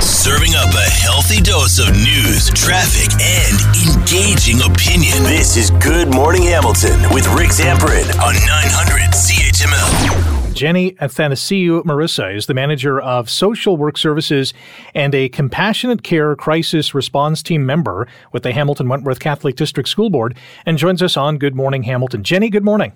[0.00, 3.58] Serving up a healthy dose of news, traffic, and
[3.88, 5.24] engaging opinion.
[5.24, 10.54] This is Good Morning Hamilton with Rick Zamperin on 900 CHML.
[10.54, 14.54] Jenny Athanasiou Marissa is the manager of social work services
[14.94, 20.10] and a compassionate care crisis response team member with the Hamilton Wentworth Catholic District School
[20.10, 22.22] Board and joins us on Good Morning Hamilton.
[22.22, 22.92] Jenny, good morning.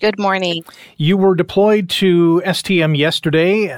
[0.00, 0.62] Good morning.
[0.96, 3.76] You were deployed to STM yesterday.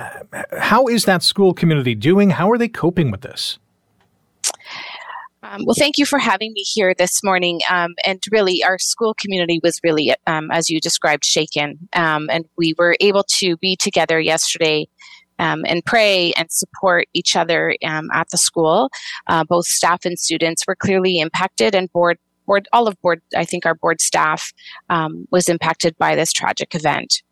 [0.59, 2.29] How is that school community doing?
[2.29, 3.59] How are they coping with this?
[5.42, 7.61] Um, well, thank you for having me here this morning.
[7.70, 11.88] Um, and really, our school community was really, um, as you described, shaken.
[11.95, 14.89] Um, and we were able to be together yesterday
[15.39, 18.91] um, and pray and support each other um, at the school.
[19.27, 22.19] Uh, both staff and students were clearly impacted, and board
[22.50, 24.52] board, all of board, I think our board staff
[24.88, 27.22] um, was impacted by this tragic event.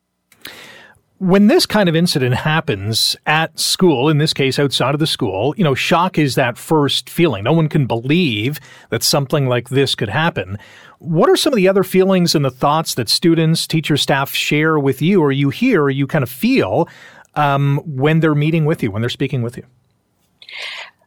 [1.18, 5.54] When this kind of incident happens at school, in this case outside of the school,
[5.56, 7.42] you know, shock is that first feeling.
[7.42, 10.56] No one can believe that something like this could happen.
[11.00, 14.78] What are some of the other feelings and the thoughts that students, teachers, staff share
[14.78, 16.88] with you, or you hear, or you kind of feel
[17.34, 19.64] um, when they're meeting with you, when they're speaking with you?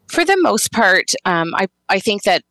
[0.08, 2.44] For the most part, um, I, I think that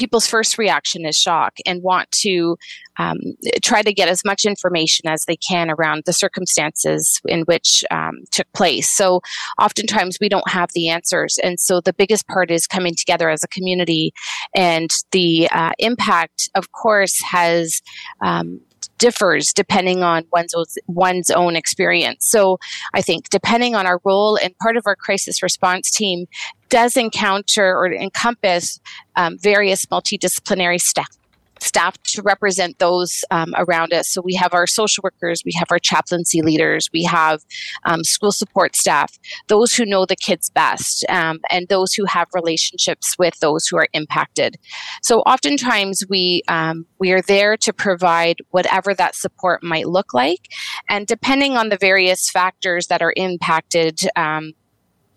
[0.00, 2.56] people's first reaction is shock and want to
[2.98, 3.18] um,
[3.62, 8.14] try to get as much information as they can around the circumstances in which um,
[8.30, 8.88] took place.
[8.88, 9.20] So
[9.60, 11.38] oftentimes we don't have the answers.
[11.42, 14.14] And so the biggest part is coming together as a community.
[14.54, 17.82] And the uh, impact, of course, has
[18.22, 18.62] um,
[19.00, 20.54] differs depending on one's
[20.86, 22.26] one's own experience.
[22.26, 22.58] So
[22.94, 26.26] I think depending on our role and part of our crisis response team
[26.68, 28.78] does encounter or encompass
[29.16, 31.19] um, various multidisciplinary staff
[31.62, 34.08] staff to represent those um, around us.
[34.08, 37.42] So we have our social workers, we have our chaplaincy leaders, we have
[37.84, 42.28] um, school support staff, those who know the kids best, um, and those who have
[42.34, 44.56] relationships with those who are impacted.
[45.02, 50.48] So oftentimes we um, we are there to provide whatever that support might look like,
[50.88, 54.52] and depending on the various factors that are impacted um,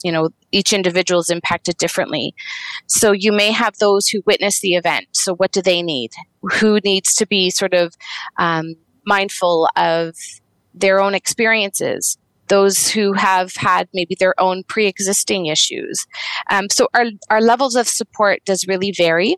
[0.04, 2.34] you know each individual is impacted differently.
[2.88, 5.08] So you may have those who witness the event.
[5.12, 6.12] So what do they need?
[6.60, 7.94] Who needs to be sort of
[8.38, 8.76] um,
[9.06, 10.16] mindful of
[10.74, 12.18] their own experiences?
[12.48, 16.06] Those who have had maybe their own pre-existing issues.
[16.52, 19.38] Um, so our, our levels of support does really vary.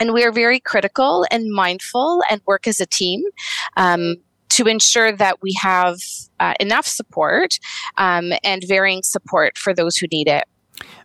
[0.00, 3.22] And we are very critical and mindful and work as a team.
[3.76, 4.16] Um,
[4.54, 5.98] to ensure that we have
[6.40, 7.58] uh, enough support
[7.96, 10.44] um, and varying support for those who need it.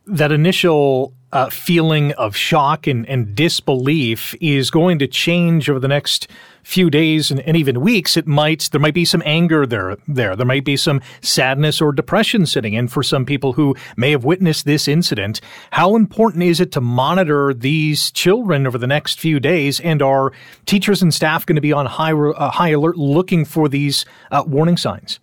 [0.10, 5.88] That initial uh, feeling of shock and, and disbelief is going to change over the
[5.88, 6.28] next
[6.64, 9.98] few days and, and, even weeks, it might there might be some anger there.
[10.08, 14.12] There, there might be some sadness or depression sitting in for some people who may
[14.12, 15.42] have witnessed this incident.
[15.72, 19.80] How important is it to monitor these children over the next few days?
[19.80, 20.34] And are
[20.66, 24.44] teachers and staff going to be on high uh, high alert, looking for these uh,
[24.46, 25.20] warning signs?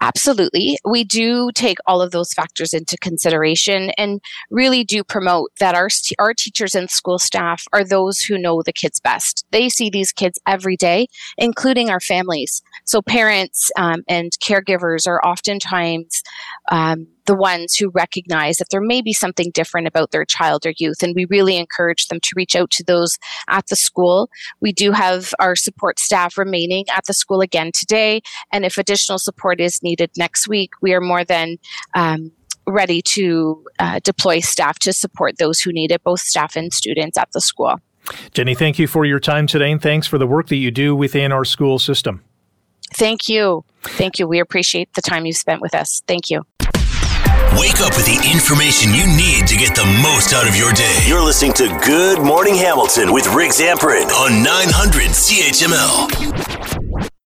[0.00, 0.78] Absolutely.
[0.84, 4.20] We do take all of those factors into consideration and
[4.50, 5.88] really do promote that our,
[6.18, 9.44] our teachers and school staff are those who know the kids best.
[9.50, 11.06] They see these kids every day,
[11.38, 12.62] including our families.
[12.84, 16.22] So parents um, and caregivers are oftentimes
[16.70, 20.72] um, the ones who recognize that there may be something different about their child or
[20.78, 21.02] youth.
[21.02, 24.30] And we really encourage them to reach out to those at the school.
[24.60, 28.22] We do have our support staff remaining at the school again today.
[28.52, 31.56] And if additional support is needed next week, we are more than
[31.94, 32.32] um,
[32.66, 37.18] ready to uh, deploy staff to support those who need it, both staff and students
[37.18, 37.76] at the school.
[38.32, 40.94] Jenny, thank you for your time today and thanks for the work that you do
[40.94, 42.22] within our school system.
[42.94, 43.64] Thank you.
[43.82, 44.28] Thank you.
[44.28, 46.02] We appreciate the time you've spent with us.
[46.06, 46.42] Thank you.
[47.54, 50.98] Wake up with the information you need to get the most out of your day.
[51.06, 56.65] You're listening to Good Morning Hamilton with Rick Zamperin on 900 CHML.